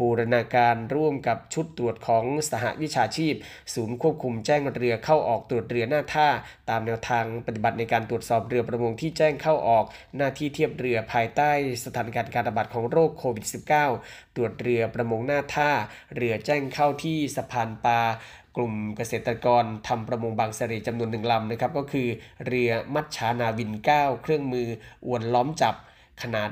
[0.00, 3.34] บูรณาการร่วมกับชุดตรวจของสหวิชาชีพ
[3.74, 6.28] ศูนย์ควบคุมแจ้งเรือเข้าออกตรวจเรือหน้าท่า
[6.70, 9.84] ตามแนวทางปฏิบัติในการตรวจสอบเรือประมงที่แจ้งเข้าออก
[10.16, 11.50] หน้าที่เทียบเรือภายใต้
[11.84, 13.46] สถานการณ์การระบาดของโรคโควิด
[13.90, 15.70] -19 ตรวจเรือประมงหน้าท่า
[16.16, 18.00] เรือแจ้งเข้าที่สะพานปลา
[18.56, 22.08] กลุ่มเกษตรกรทำประมงบางเสร่จำนวนหนึ่งลำนะครับ ก็คือ
[22.46, 24.68] เรือมัชชานาวิน 9 เครื่องมือ
[25.06, 25.74] อวนล้อมจับ
[26.22, 26.50] ขนาด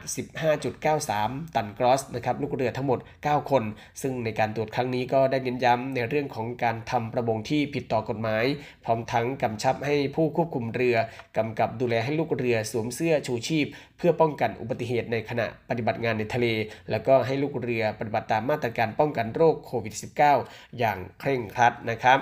[0.77, 3.64] 15.93 ตันกรอสนะครับลูกเรือทั้งหมด 9 คน
[4.03, 8.45] ซึ่งในการตรวจครั้งนี้ก็ได้เน้นย้ำในเรื่องของการทำประมงที่ผิดต่อกฎหมาย
[8.85, 10.97] พร้อมทั้งกำชับให้ผู้ควบคุมเรือ
[11.37, 13.66] กำกับดูแลให้ลูกเรือสวมเสื้อชูชีพ
[13.99, 16.47] เพื่อป้องกันอุบัติเหตุในขณะปฏิบัติงานในทะเล
[16.91, 19.95] แล้วก็ให้ลูกเรือปฏิบัติตามมาตรการป้องกันโรคโควิด
[20.37, 22.21] -19 อย่างเคร่งครัดนะครับ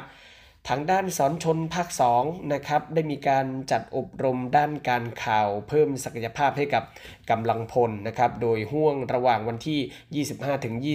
[0.71, 1.89] ทางด้านสอนชนภาค
[2.21, 6.85] 2นะครับได้มีการจัดอบรมด้านการข่าวเพิ่มศักยภาพให้กับ
[7.31, 10.25] กำลังพลนะครับโดยห่วงระหว่างวันที่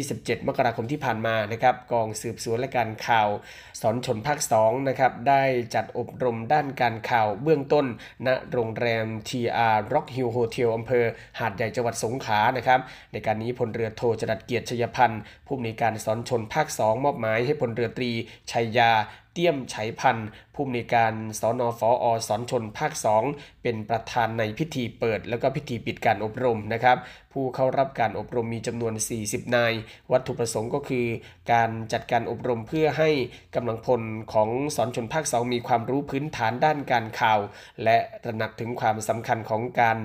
[0.09, 3.29] 25-27 มกราคมที่ผ่านมานะครับกองสืบสวนและการข่าว
[3.81, 5.43] สอนชนภาค2นะครับได้
[5.75, 7.85] จัดอบรมด้านการข่าวเบื้องต้น
[8.27, 11.05] ณโรงแรม TR Rock Hill Hotel อำเภอ
[11.39, 12.79] หาดใหญ่จังหวัดสงขลานะครับ
[13.11, 18.11] ในการนี้พลเรือโทจรัดเกียรติชยพันธ์ผู้มีการสอนชนภาค 2 มอบหมายให้พลเรือตรี
[18.51, 18.91] ชัยยา
[19.31, 22.91] เตี้ยมไฉพันธ์ผู้มีการสอนอฟอสอนชนภาค
[23.27, 26.97] 2 เป็นประธานในพิธีเปิด แล้วก็พิธีปิดการอบรมนะครับ
[27.33, 28.93] ผู้เข้ารับการอบรมมีจำนวน
[29.23, 29.73] 40 นาย
[30.11, 31.05] วัตถุประสงค์ก็คือ
[31.51, 33.09] การจัดการอบรมเพื่อให้
[33.55, 34.01] กำลังพล
[34.33, 37.39] ของสอนชนภาค 2 มีความรู้พื้นฐานด้านการข่าว
[37.83, 39.97] และตระหนักถึงความสำคัญของการ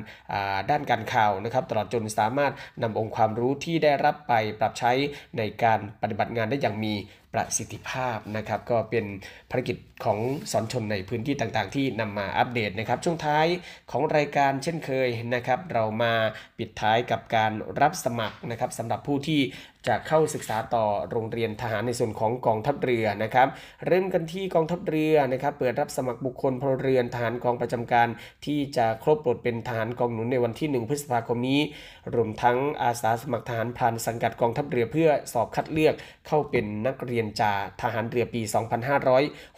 [0.70, 4.92] ด้านการข่าวนะครับ ตลอดจนสามารถนำองค์ความรู้ที่ได้รับไปปรับใช้
[5.38, 6.94] ในการปฏิบัติงานได้อย่างมี
[7.32, 9.04] ประสิทธิภาพนะครับ ก็เป็น
[9.50, 10.18] ภารกิจของ
[10.52, 13.46] สอนชนในพื้นที่ต่างๆ ที่นำมาอัปเดตนะครับ ช่วงท้าย
[13.90, 16.12] ของรายการเช่นเคยนะครับ เรามา
[16.58, 19.40] ปิดท้ายกับการรับสมัครนะครับสำหรับผู้ที่
[19.88, 23.48] จะเข้าศึกษาต่อโรงเรียนทหารในส่วนของกองทัพเรือนะครับ
[23.86, 28.08] เริ่มกันที่กองทัพเรือนะครับเปิดรับสมัครบุคคลพลเรือนทหารกองประจำการ
[28.46, 31.60] ที่จะครบปลดเป็นทหารกองหนุนในวันที่ 1 พฤษภาคมนี้
[32.14, 35.94] รวมทั้งอาสาสมัครทหารพรานสังกัดกองทัพเรือเพื่อสอบคัดเลือก
[36.26, 38.42] เข้าเป็นนักเรียนจ่าทหารเรือปี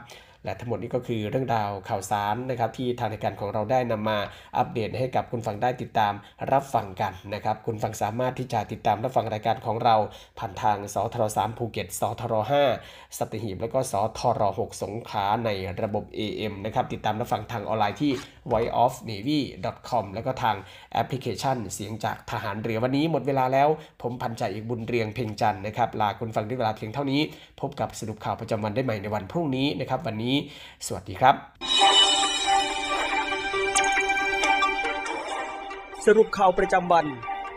[0.46, 4.18] และทั้งหมดนี้ก็คือเรื่องราวข่าวสารนะครับที่ทางรายการของเราได้นำมา
[4.58, 6.14] อัปเดตให้กับคุณฟังได้ติดตาม
[6.52, 9.96] รับฟังกันนะครับคุณฟังสามารถที่จะติดตามรับฟังรายการของเรา
[10.39, 12.34] ผ่านทางสทร3ภูเก็ตสทร
[12.78, 15.50] 5สัตหีบแล้วก็สทร6สงขลาใน
[15.82, 18.12] ระบบ AM นะครับติดตามรับฟังทางออนไลน์ที่
[18.52, 20.56] voiceofnavy.com แล้วก็ทาง
[20.96, 23.70] แอปพลิเคชัน เสียงจากทหารเรือวันนี้หมดเวลาแล้ว
[24.02, 27.22] ผมพันจ่าเอกบุญเรียงเพ่งจันนะครับลาคุณฟังด้วยเวลาเพียงเท่านี้
[27.62, 30.36] พบกับสรุปข่าวประจำวันได้ใหม่ในวันพรุ่งนี้นะครับวันนี้
[30.88, 31.36] สวัสดีครับ
[36.06, 37.06] สรุปข่าวประจำวัน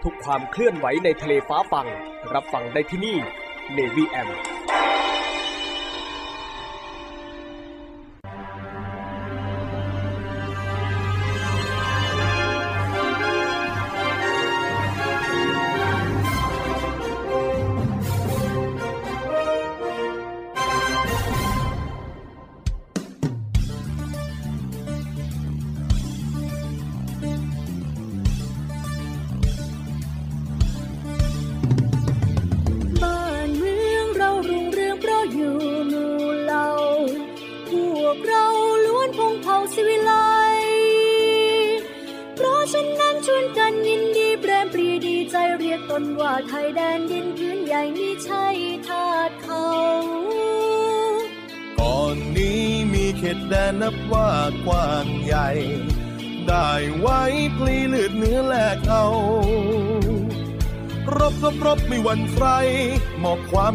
[0.04, 1.86] ทุกความเคลื่อนไหวในทะเลฟ้าฟัง
[2.34, 3.16] รับฟังได้ที่นี่
[3.76, 4.28] Navy M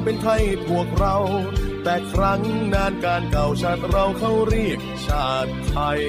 [0.04, 1.16] เป็นไทยพวกเรา
[1.84, 2.41] แต่ครั้ง
[2.74, 6.01] นานการเก่าชาติเราเขาเรียกชาติไทย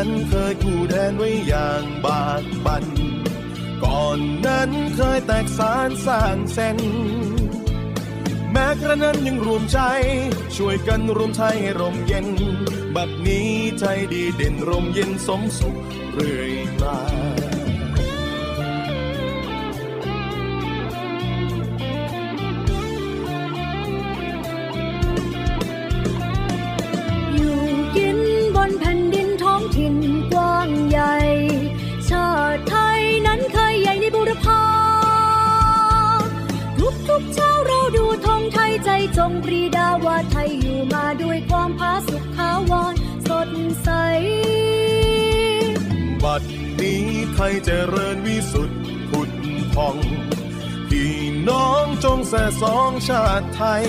[0.04, 2.84] ั้นเคยกู้แดนไว้อย่างบากบัน
[3.84, 6.78] ก่อนนั้นเคยแตกสารสร้างเส้น
[8.52, 9.80] แม้กระนั้นยังรวมใจ
[10.56, 12.26] ช่วยกันรวมไทยให้ร่มเย็น
[12.94, 15.76] บัดนี้ใจดีเด่นร่มเย็นสมสุข
[16.12, 17.37] เรื่อยมา
[37.20, 42.94] กเช้าเราดูธงไทยใจจงปรีดาว่าไทยอยู่มาด้วยความผาสุกขาวร
[43.28, 43.50] สด
[43.82, 43.88] ใส
[46.24, 46.42] บัด
[46.80, 47.04] นี้
[47.34, 48.78] ไทยเจริญวิสุทธิ์
[49.10, 49.30] ผุด
[49.74, 49.96] พอง
[50.88, 51.14] พี่
[51.48, 53.86] น้องจงแส่สองชาติไทย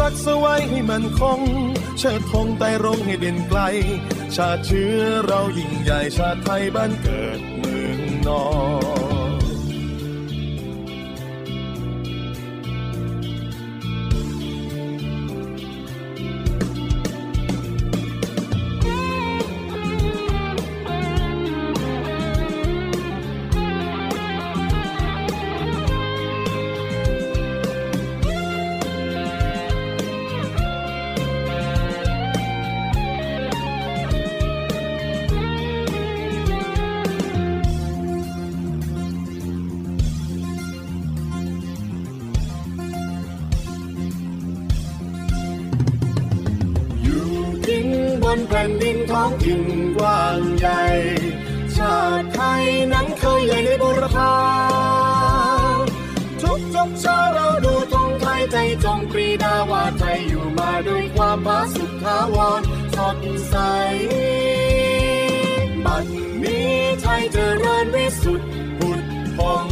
[0.00, 1.40] รักษาไว้ให้มันคง
[1.98, 3.60] เชิดธงไต่รงให้เด่นไกล
[4.36, 8.46] ชาติเชื้อเรายิ่งใหญ่ชาติไทยบ้านเกิดเมืองนอ
[9.04, 9.05] น
[48.58, 49.62] ผ่นดินท้องถิ่น
[49.96, 50.82] กว้างใหญ่
[51.76, 54.34] ชาติไทยนั้นเคยใหญ่ในบุรพา
[56.42, 62.62] ทุกทุกเช้าเราดูธงไทยใจจงปรีดาว่าไทยอยู่มาด้วยความผาสุกขาวร
[62.94, 63.54] สดใส
[65.84, 66.04] บัด
[66.42, 69.00] นี้ไทยเจริญวิสุทธิ์ผุด
[69.36, 69.66] พอง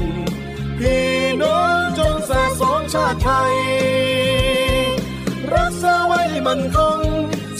[0.78, 1.08] พี่
[1.42, 3.54] น้องจงสะสองชาติไทย
[5.54, 7.00] รักษาไว้มันคง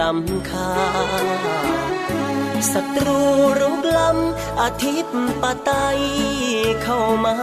[0.00, 0.72] ล้ำค่า
[2.72, 3.20] ศัตรู
[3.60, 5.70] รุกล้ำอาทิตย์ปะไต
[6.82, 7.36] เข้ามา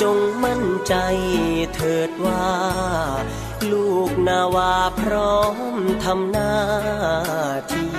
[0.00, 0.94] จงมั่นใจ
[1.74, 2.48] เถิดว่า
[3.72, 6.54] ลูกนาวาพร้อมทำหน้า
[7.72, 7.92] ที่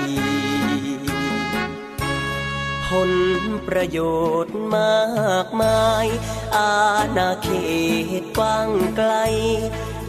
[2.88, 3.12] ผล
[3.68, 4.00] ประโย
[4.46, 5.08] ชน์มา
[5.46, 6.06] กมาย
[6.56, 6.74] อา
[7.18, 7.50] ณาเข
[8.22, 9.12] ตกว้างไกล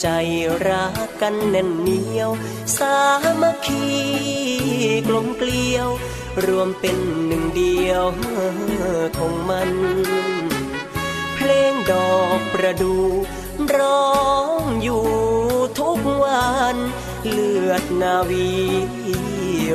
[0.00, 0.08] ใจ
[0.66, 2.30] รักกันแน่นเหนียว
[2.76, 2.96] สา
[3.40, 3.84] มัคคี
[5.08, 5.88] กลมเกลียว
[6.46, 8.04] รวมเป็นหนึ่งเดียว
[9.18, 9.70] ของมัน
[11.34, 13.04] เพลงดอกประดู่
[13.76, 14.12] ร้อ
[14.60, 15.04] งอยู่
[15.78, 16.76] ทุกวัน
[17.28, 18.50] เลือดนาวี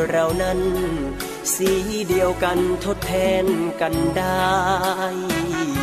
[0.10, 0.60] เรานั้น
[1.54, 1.72] สี
[2.10, 3.46] เดียวกันทดแทน
[3.82, 5.83] กันได้